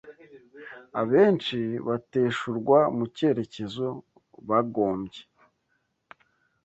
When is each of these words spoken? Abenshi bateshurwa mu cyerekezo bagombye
Abenshi 1.01 1.59
bateshurwa 1.87 2.79
mu 2.95 3.05
cyerekezo 3.15 3.87
bagombye 4.47 5.21